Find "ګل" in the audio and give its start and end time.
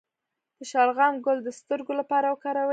1.25-1.37